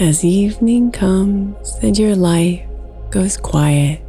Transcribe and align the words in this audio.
As 0.00 0.24
evening 0.24 0.92
comes 0.92 1.74
and 1.82 1.98
your 1.98 2.14
life 2.14 2.64
goes 3.10 3.36
quiet, 3.36 4.00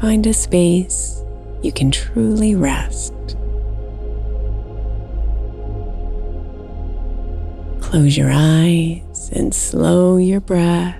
find 0.00 0.26
a 0.26 0.32
space 0.32 1.22
you 1.62 1.70
can 1.70 1.90
truly 1.90 2.54
rest. 2.54 3.12
Close 7.82 8.16
your 8.16 8.30
eyes 8.32 9.30
and 9.34 9.54
slow 9.54 10.16
your 10.16 10.40
breath. 10.40 10.96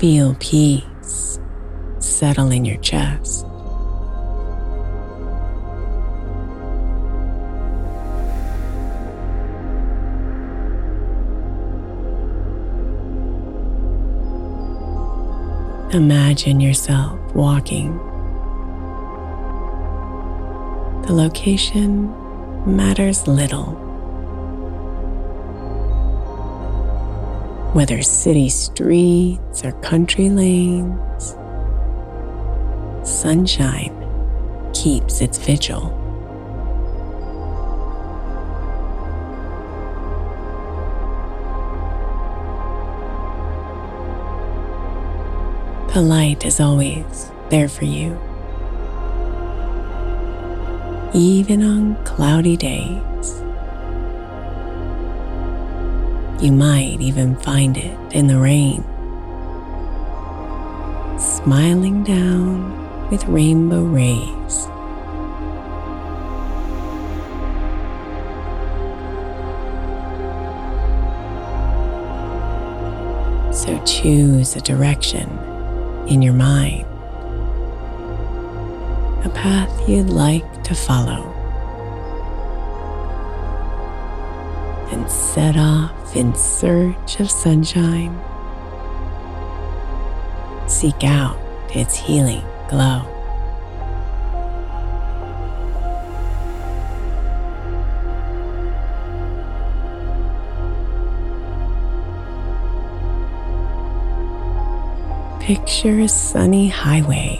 Feel 0.00 0.36
peace 0.40 1.38
settle 2.00 2.50
in 2.50 2.64
your 2.64 2.78
chest. 2.78 3.47
Imagine 15.92 16.60
yourself 16.60 17.18
walking. 17.34 17.96
The 21.06 21.14
location 21.14 22.12
matters 22.66 23.26
little. 23.26 23.72
Whether 27.72 28.02
city 28.02 28.50
streets 28.50 29.64
or 29.64 29.72
country 29.80 30.28
lanes, 30.28 31.34
sunshine 33.02 33.94
keeps 34.74 35.22
its 35.22 35.38
vigil. 35.38 35.97
The 45.94 46.02
light 46.02 46.44
is 46.44 46.60
always 46.60 47.32
there 47.48 47.68
for 47.68 47.86
you. 47.86 48.20
Even 51.14 51.62
on 51.62 52.04
cloudy 52.04 52.58
days, 52.58 53.40
you 56.40 56.52
might 56.52 56.98
even 57.00 57.36
find 57.36 57.76
it 57.78 57.98
in 58.12 58.26
the 58.26 58.38
rain, 58.38 58.84
smiling 61.18 62.04
down 62.04 63.08
with 63.10 63.24
rainbow 63.24 63.82
rays. 63.82 64.68
So 73.56 73.82
choose 73.84 74.54
a 74.54 74.60
direction 74.60 75.57
in 76.08 76.22
your 76.22 76.34
mind, 76.34 76.86
a 79.24 79.30
path 79.34 79.88
you'd 79.88 80.08
like 80.08 80.64
to 80.64 80.74
follow, 80.74 81.34
and 84.90 85.10
set 85.10 85.56
off 85.56 86.16
in 86.16 86.34
search 86.34 87.20
of 87.20 87.30
sunshine. 87.30 88.18
Seek 90.66 91.04
out 91.04 91.38
its 91.74 91.94
healing 91.96 92.44
glow. 92.68 93.17
Picture 105.48 106.00
a 106.00 106.08
sunny 106.08 106.68
highway 106.68 107.38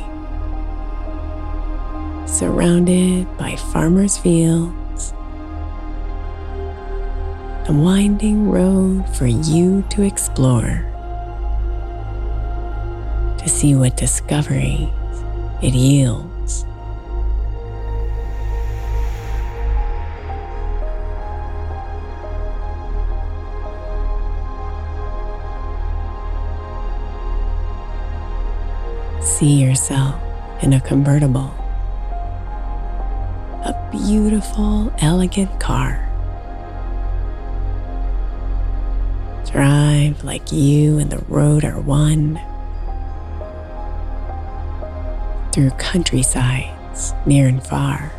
surrounded 2.27 3.27
by 3.37 3.55
farmers' 3.71 4.17
fields, 4.17 5.13
a 7.69 7.71
winding 7.71 8.49
road 8.49 9.07
for 9.15 9.27
you 9.27 9.85
to 9.91 10.01
explore, 10.05 10.87
to 13.37 13.47
see 13.47 13.75
what 13.75 13.95
discoveries 13.99 14.89
it 15.63 15.75
yields. 15.75 16.38
See 29.38 29.62
yourself 29.62 30.21
in 30.65 30.72
a 30.72 30.81
convertible, 30.81 31.54
a 33.62 33.88
beautiful, 33.93 34.93
elegant 34.99 35.60
car. 35.60 36.04
Drive 39.49 40.25
like 40.25 40.50
you 40.50 40.99
and 40.99 41.09
the 41.09 41.22
road 41.28 41.65
are 41.65 41.81
one 41.81 42.41
through 45.53 45.70
countrysides 45.78 47.15
near 47.25 47.47
and 47.47 47.65
far. 47.65 48.12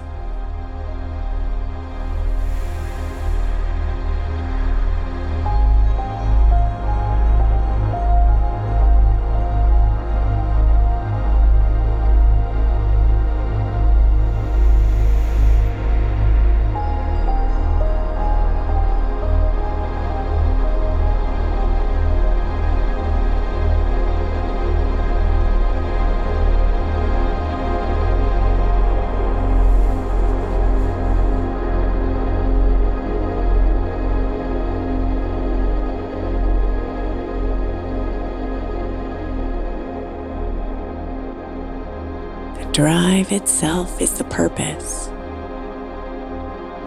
Drive 42.79 43.29
itself 43.33 44.01
is 44.01 44.17
the 44.17 44.23
purpose. 44.23 45.07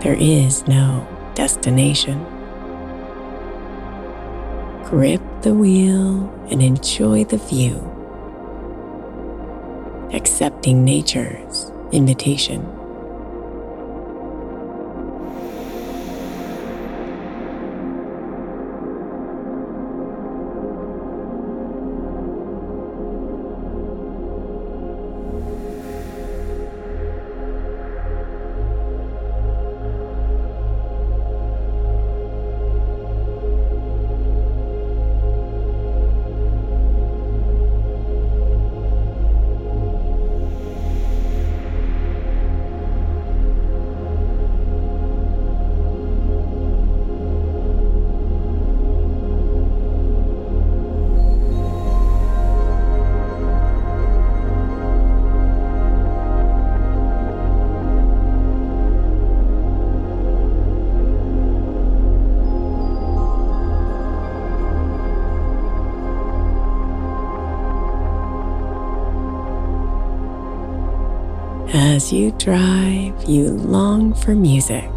There 0.02 0.16
is 0.18 0.66
no 0.66 1.06
destination. 1.34 2.24
grip 4.84 5.20
the 5.42 5.52
wheel 5.54 6.32
and 6.50 6.62
enjoy 6.62 7.24
the 7.24 7.36
view, 7.36 7.76
accepting 10.14 10.82
nature's 10.82 11.70
invitation. 11.92 12.62
As 72.02 72.12
you 72.12 72.32
drive, 72.32 73.14
you 73.28 73.50
long 73.50 74.12
for 74.12 74.34
music, 74.34 74.90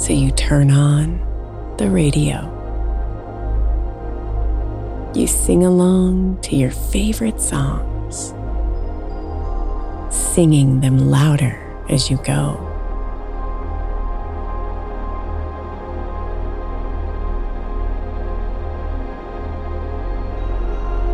so 0.00 0.12
you 0.12 0.32
turn 0.32 0.72
on 0.72 1.20
the 1.78 1.88
radio. 1.88 2.42
You 5.14 5.28
sing 5.28 5.64
along 5.64 6.40
to 6.40 6.56
your 6.56 6.72
favorite 6.72 7.40
songs, 7.40 8.34
singing 10.12 10.80
them 10.80 10.98
louder 10.98 11.56
as 11.88 12.10
you 12.10 12.16
go. 12.24 12.58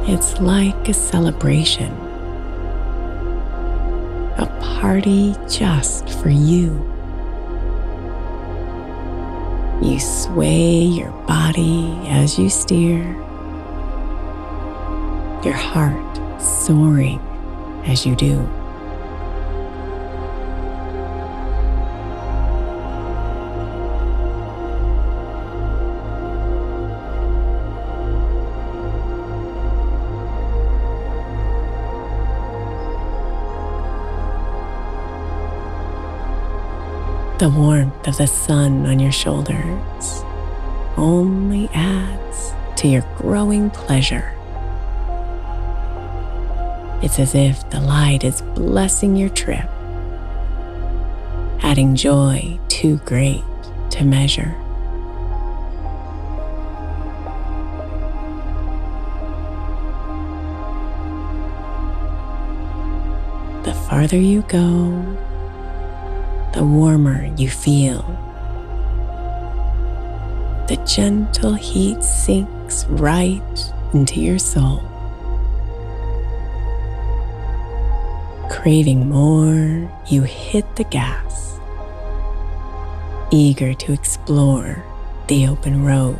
It's 0.08 0.40
like 0.40 0.88
a 0.88 0.94
celebration 0.94 2.05
party 4.86 5.34
just 5.48 6.08
for 6.20 6.28
you. 6.28 6.70
You 9.82 9.98
sway 9.98 10.78
your 10.78 11.10
body 11.26 11.92
as 12.06 12.38
you 12.38 12.48
steer, 12.48 13.02
your 15.42 15.54
heart 15.54 16.40
soaring 16.40 17.18
as 17.84 18.06
you 18.06 18.14
do. 18.14 18.48
The 37.46 37.52
warmth 37.52 38.08
of 38.08 38.16
the 38.16 38.26
sun 38.26 38.86
on 38.86 38.98
your 38.98 39.12
shoulders 39.12 40.24
only 40.96 41.68
adds 41.72 42.52
to 42.80 42.88
your 42.88 43.06
growing 43.18 43.70
pleasure. 43.70 44.34
It's 47.04 47.20
as 47.20 47.36
if 47.36 47.70
the 47.70 47.78
light 47.78 48.24
is 48.24 48.42
blessing 48.42 49.14
your 49.14 49.28
trip, 49.28 49.70
adding 51.62 51.94
joy 51.94 52.58
too 52.66 52.96
great 53.04 53.44
to 53.90 54.04
measure. 54.04 54.56
The 63.62 63.72
farther 63.88 64.18
you 64.18 64.42
go, 64.48 65.16
the 66.56 66.64
warmer 66.64 67.30
you 67.36 67.50
feel. 67.50 68.00
The 70.68 70.82
gentle 70.86 71.52
heat 71.52 72.02
sinks 72.02 72.86
right 72.86 73.72
into 73.92 74.22
your 74.22 74.38
soul. 74.38 74.80
Craving 78.50 79.10
more, 79.10 79.86
you 80.08 80.22
hit 80.22 80.76
the 80.76 80.84
gas, 80.84 81.60
eager 83.30 83.74
to 83.74 83.92
explore 83.92 84.82
the 85.28 85.46
open 85.48 85.84
road. 85.84 86.18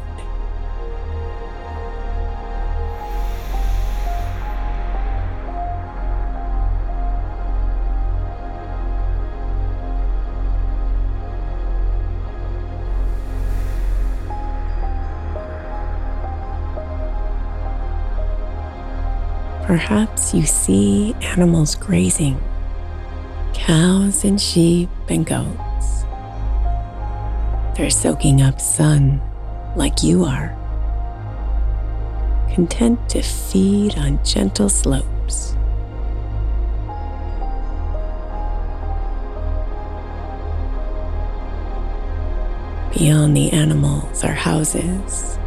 Perhaps 19.77 20.33
you 20.33 20.47
see 20.47 21.15
animals 21.21 21.75
grazing 21.75 22.41
cows 23.53 24.25
and 24.25 24.41
sheep 24.41 24.89
and 25.11 25.27
goats. 25.27 26.05
They're 27.77 27.91
soaking 27.91 28.41
up 28.41 28.59
sun 28.59 29.21
like 29.77 30.03
you 30.03 30.25
are, 30.25 30.57
content 32.55 33.07
to 33.11 33.21
feed 33.21 33.99
on 33.99 34.19
gentle 34.25 34.71
slopes. 34.71 35.55
Beyond 42.97 43.37
the 43.37 43.51
animals 43.53 44.25
are 44.25 44.33
houses, 44.33 45.39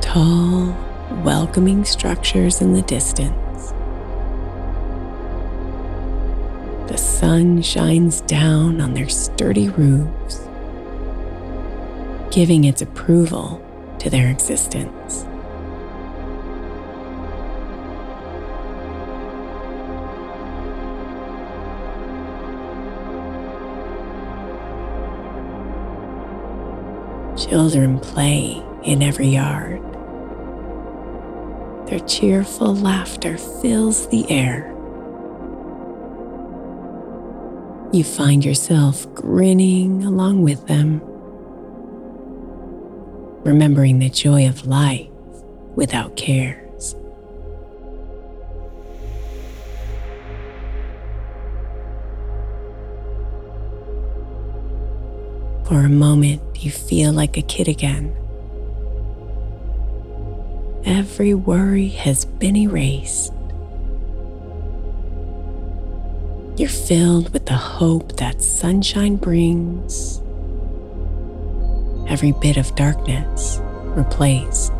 tall 0.00 0.74
welcoming 1.24 1.84
structures 1.84 2.60
in 2.60 2.72
the 2.72 2.82
distance. 2.82 3.72
The 6.88 6.96
sun 6.98 7.62
shines 7.62 8.20
down 8.22 8.80
on 8.80 8.94
their 8.94 9.08
sturdy 9.08 9.68
roofs, 9.68 10.48
giving 12.30 12.64
its 12.64 12.82
approval 12.82 13.64
to 13.98 14.10
their 14.10 14.30
existence. 14.30 15.26
Children 27.48 27.98
play 27.98 28.62
in 28.84 29.02
every 29.02 29.28
yard. 29.28 29.89
Their 31.90 31.98
cheerful 32.06 32.76
laughter 32.76 33.36
fills 33.36 34.06
the 34.10 34.24
air. 34.30 34.72
You 37.92 38.04
find 38.04 38.44
yourself 38.44 39.12
grinning 39.12 40.04
along 40.04 40.42
with 40.42 40.64
them, 40.68 41.00
remembering 43.42 43.98
the 43.98 44.08
joy 44.08 44.46
of 44.46 44.68
life 44.68 45.08
without 45.74 46.14
cares. 46.14 46.94
For 55.66 55.80
a 55.80 55.88
moment, 55.88 56.40
you 56.62 56.70
feel 56.70 57.12
like 57.12 57.36
a 57.36 57.42
kid 57.42 57.66
again 57.66 58.14
every 60.90 61.34
worry 61.34 61.88
has 61.88 62.24
been 62.24 62.56
erased. 62.56 63.32
You're 66.56 66.68
filled 66.68 67.32
with 67.32 67.46
the 67.46 67.56
hope 67.56 68.16
that 68.16 68.42
sunshine 68.42 69.16
brings. 69.16 70.20
Every 72.08 72.32
bit 72.32 72.56
of 72.56 72.74
darkness 72.74 73.60
replaced. 73.94 74.72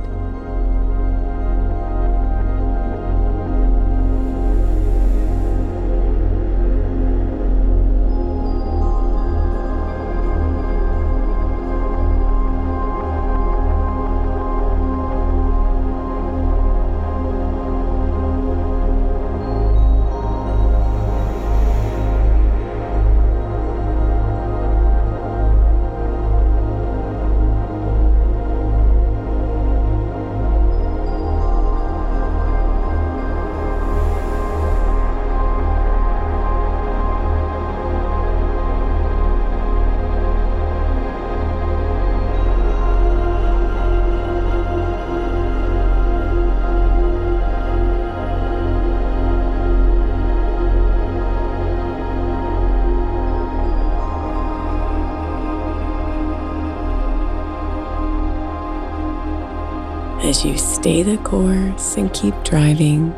As 60.30 60.44
you 60.44 60.56
stay 60.58 61.02
the 61.02 61.16
course 61.16 61.96
and 61.96 62.14
keep 62.14 62.34
driving, 62.44 63.10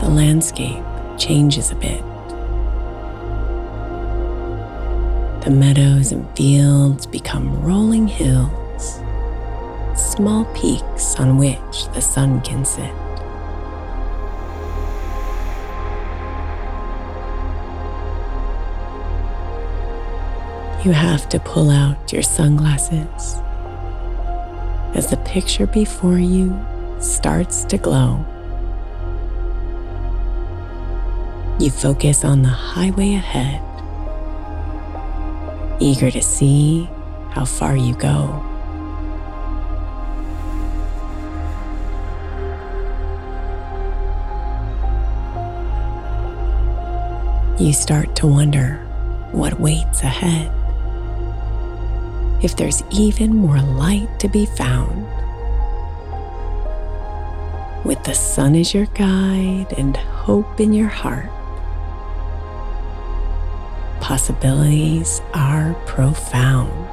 the 0.00 0.08
landscape 0.08 0.82
changes 1.18 1.70
a 1.70 1.74
bit. 1.74 2.02
The 5.44 5.50
meadows 5.50 6.10
and 6.10 6.26
fields 6.34 7.04
become 7.04 7.62
rolling 7.62 8.08
hills, 8.08 9.02
small 9.94 10.46
peaks 10.54 11.16
on 11.16 11.36
which 11.36 11.86
the 11.92 12.00
sun 12.00 12.40
can 12.40 12.64
sit. 12.64 12.94
You 20.82 20.92
have 20.92 21.28
to 21.28 21.38
pull 21.40 21.68
out 21.68 22.10
your 22.10 22.22
sunglasses 22.22 23.42
as 24.94 25.08
the 25.08 25.16
picture 25.18 25.66
before 25.66 26.18
you 26.18 26.58
starts 27.00 27.64
to 27.64 27.78
glow. 27.78 28.24
You 31.60 31.70
focus 31.70 32.24
on 32.24 32.42
the 32.42 32.48
highway 32.48 33.14
ahead, 33.14 33.60
eager 35.80 36.10
to 36.10 36.22
see 36.22 36.88
how 37.30 37.44
far 37.44 37.76
you 37.76 37.94
go. 37.94 38.44
You 47.58 47.72
start 47.72 48.14
to 48.16 48.26
wonder 48.26 48.76
what 49.32 49.58
waits 49.58 50.02
ahead 50.02 50.57
if 52.42 52.56
there's 52.56 52.82
even 52.90 53.36
more 53.36 53.60
light 53.60 54.08
to 54.20 54.28
be 54.28 54.46
found. 54.46 55.06
With 57.84 58.02
the 58.04 58.14
sun 58.14 58.54
as 58.54 58.74
your 58.74 58.86
guide 58.86 59.72
and 59.76 59.96
hope 59.96 60.60
in 60.60 60.72
your 60.72 60.88
heart, 60.88 61.30
possibilities 64.00 65.20
are 65.34 65.74
profound. 65.86 66.84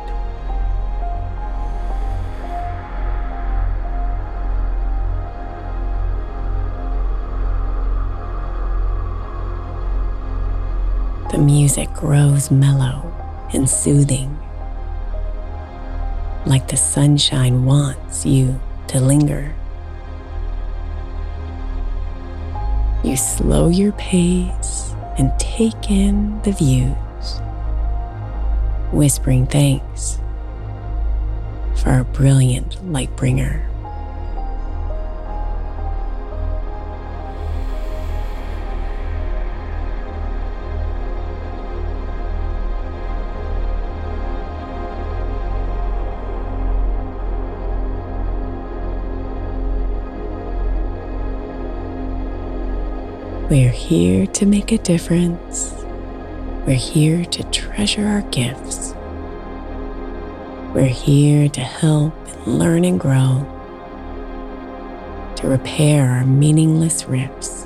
The 11.31 11.37
music 11.41 11.91
grows 11.93 12.49
mellow 12.49 13.11
and 13.53 13.69
soothing 13.69 14.39
like 16.45 16.67
the 16.67 16.77
sunshine 16.77 17.65
wants 17.65 18.25
you 18.25 18.59
to 18.87 18.99
linger. 18.99 19.53
You 23.03 23.17
slow 23.17 23.69
your 23.69 23.91
pace 23.93 24.93
and 25.17 25.31
take 25.39 25.89
in 25.89 26.41
the 26.41 26.51
views, 26.51 27.39
whispering 28.91 29.47
thanks 29.47 30.19
for 31.81 31.99
a 31.99 32.03
brilliant 32.03 32.91
light 32.91 33.15
bringer. 33.15 33.69
We're 53.55 53.69
here 53.69 54.27
to 54.27 54.45
make 54.45 54.73
a 54.73 54.77
difference. 54.77 55.71
We're 56.67 56.73
here 56.73 57.23
to 57.23 57.43
treasure 57.51 58.05
our 58.05 58.21
gifts. 58.23 58.93
We're 60.73 60.87
here 60.87 61.47
to 61.47 61.61
help 61.61 62.13
and 62.27 62.59
learn 62.59 62.83
and 62.83 62.99
grow, 62.99 63.47
to 65.37 65.47
repair 65.47 66.05
our 66.05 66.25
meaningless 66.25 67.05
rifts. 67.05 67.65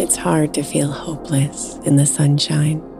It's 0.00 0.14
hard 0.14 0.54
to 0.54 0.62
feel 0.62 0.92
hopeless 0.92 1.78
in 1.78 1.96
the 1.96 2.06
sunshine 2.06 2.91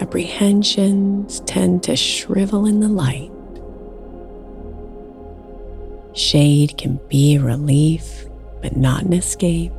apprehensions 0.00 1.40
tend 1.40 1.82
to 1.84 1.94
shrivel 1.94 2.66
in 2.66 2.80
the 2.80 2.88
light. 2.88 3.30
Shade 6.16 6.76
can 6.76 6.98
be 7.08 7.38
relief, 7.38 8.26
but 8.62 8.76
not 8.76 9.02
an 9.02 9.12
escape. 9.12 9.72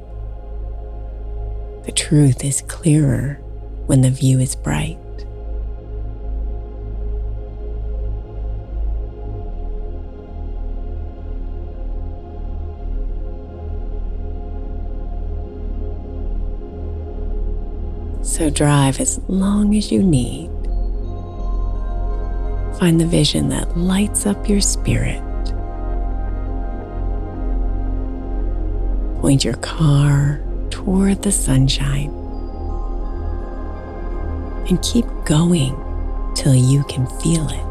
The 1.83 1.91
truth 1.91 2.45
is 2.45 2.61
clearer 2.67 3.39
when 3.87 4.01
the 4.01 4.11
view 4.11 4.39
is 4.39 4.55
bright. 4.55 4.99
So 18.41 18.49
drive 18.49 18.99
as 18.99 19.19
long 19.27 19.75
as 19.75 19.91
you 19.91 20.01
need. 20.01 20.49
Find 22.79 22.99
the 22.99 23.05
vision 23.05 23.49
that 23.49 23.77
lights 23.77 24.25
up 24.25 24.49
your 24.49 24.61
spirit. 24.61 25.21
Point 29.21 29.45
your 29.45 29.57
car 29.57 30.41
toward 30.71 31.21
the 31.21 31.31
sunshine 31.31 32.09
and 34.67 34.81
keep 34.81 35.05
going 35.23 35.75
till 36.33 36.55
you 36.55 36.83
can 36.85 37.05
feel 37.21 37.47
it. 37.47 37.70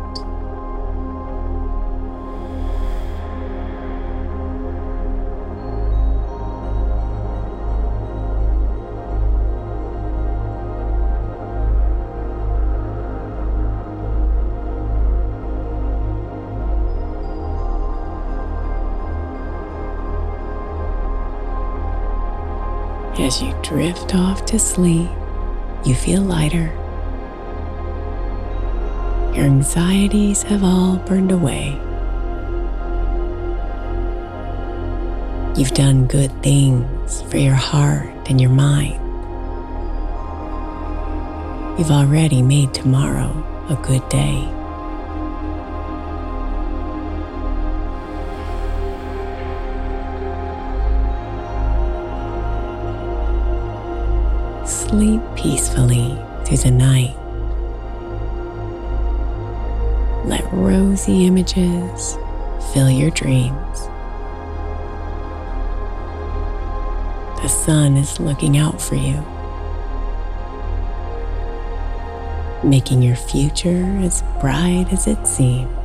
As 23.31 23.41
you 23.41 23.55
drift 23.63 24.13
off 24.17 24.45
to 24.47 24.59
sleep, 24.59 25.09
you 25.85 25.95
feel 25.95 26.21
lighter. 26.21 26.67
Your 29.37 29.45
anxieties 29.45 30.43
have 30.43 30.65
all 30.65 30.97
burned 30.97 31.31
away. 31.31 31.79
You've 35.57 35.71
done 35.75 36.09
good 36.09 36.33
things 36.43 37.23
for 37.31 37.37
your 37.37 37.55
heart 37.55 38.11
and 38.29 38.41
your 38.41 38.51
mind. 38.51 38.99
You've 41.79 41.93
already 41.93 42.43
made 42.43 42.75
tomorrow 42.75 43.31
a 43.69 43.77
good 43.87 44.09
day. 44.09 44.60
Sleep 54.91 55.21
peacefully 55.37 56.19
through 56.45 56.57
the 56.57 56.71
night. 56.73 57.15
Let 60.27 60.43
rosy 60.53 61.27
images 61.27 62.19
fill 62.73 62.91
your 62.91 63.11
dreams. 63.11 63.87
The 67.41 67.47
sun 67.47 67.97
is 67.97 68.19
looking 68.19 68.59
out 68.59 68.83
for 68.83 68.97
you, 68.97 69.25
making 72.69 73.01
your 73.01 73.15
future 73.15 73.97
as 73.99 74.25
bright 74.41 74.89
as 74.91 75.07
it 75.07 75.25
seems. 75.25 75.80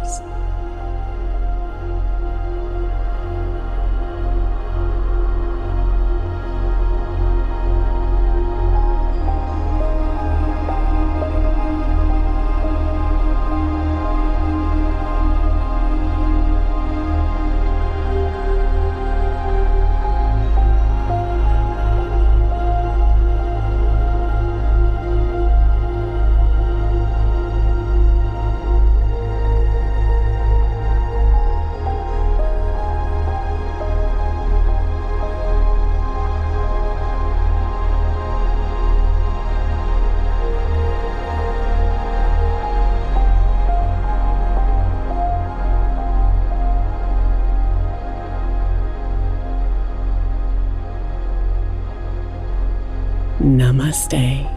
Namaste, 53.76 54.48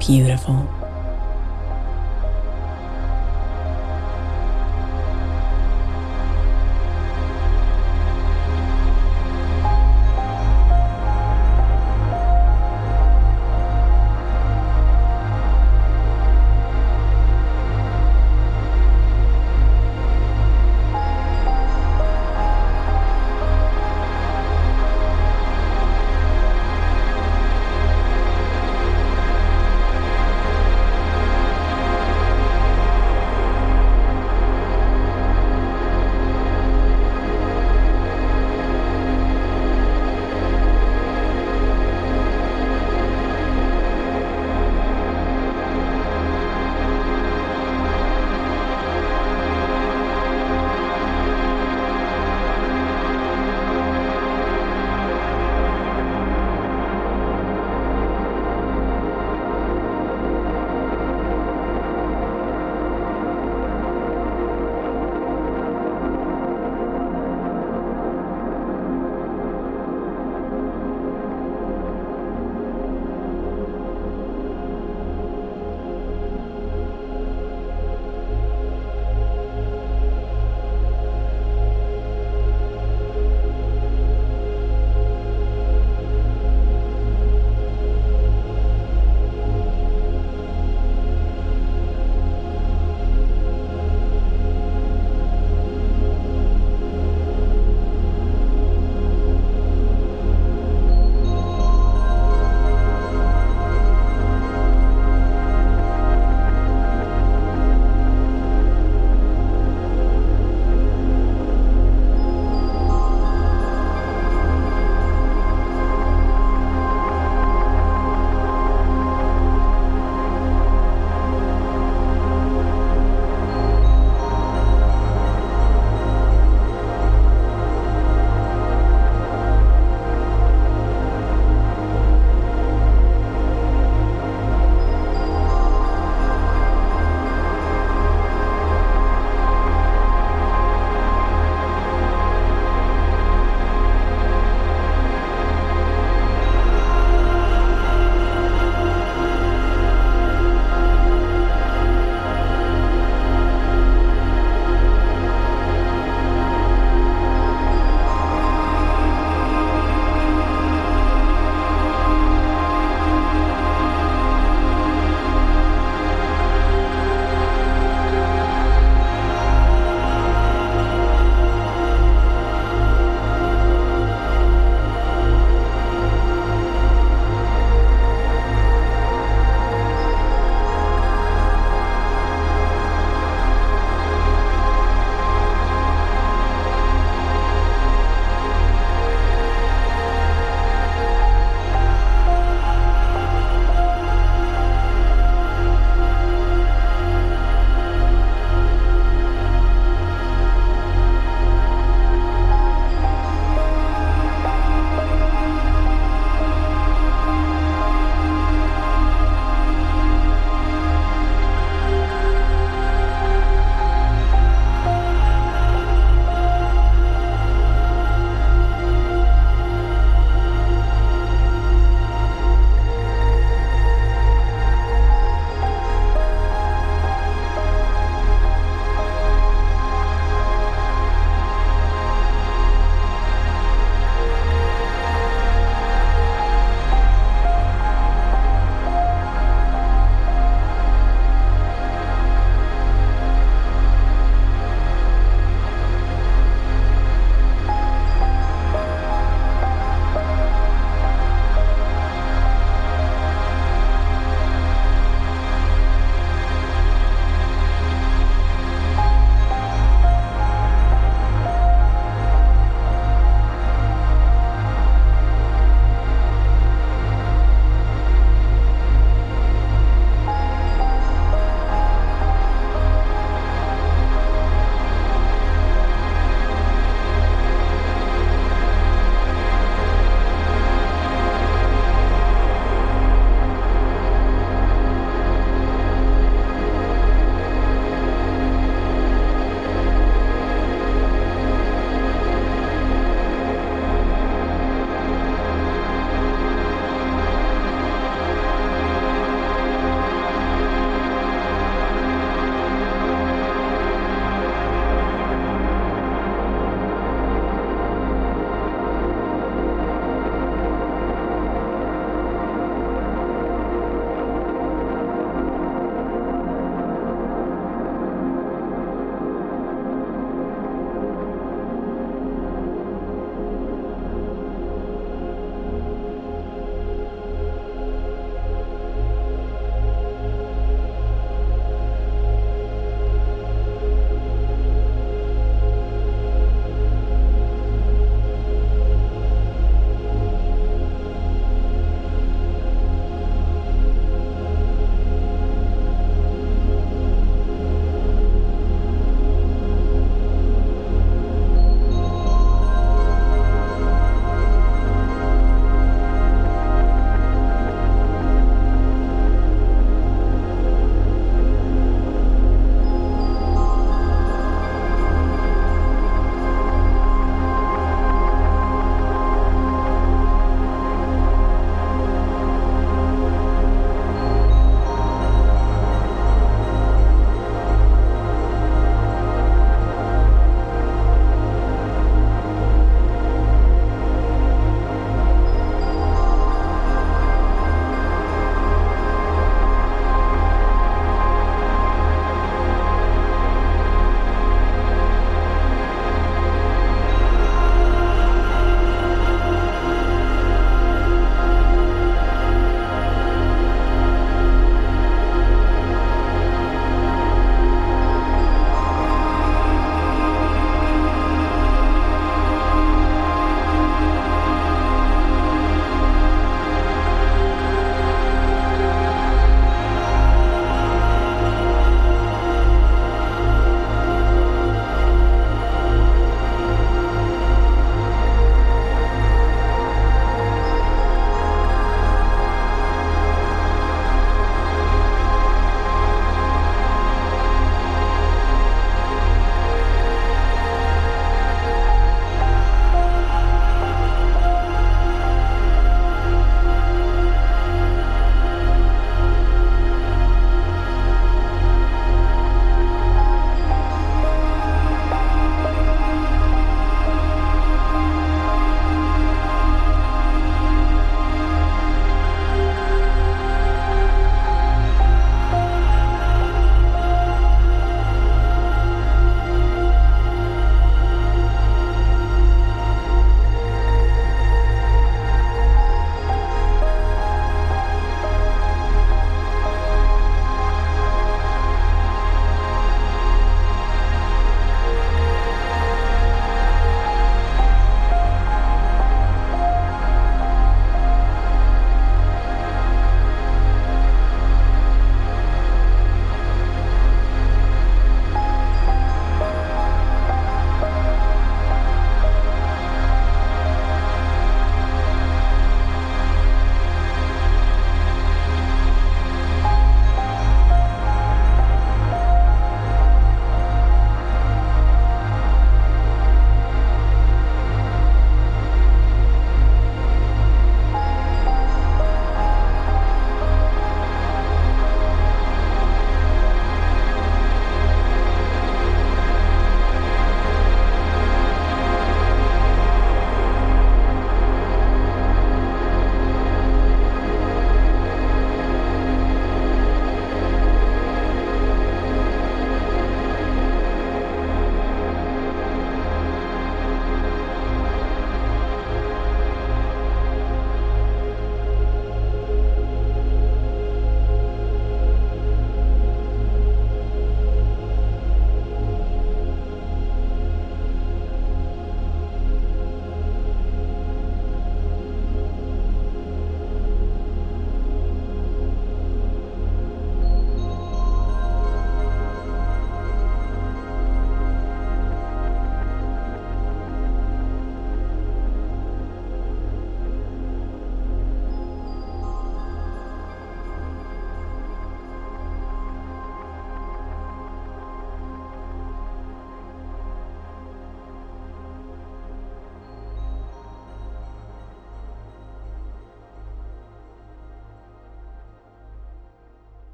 beautiful. 0.00 0.77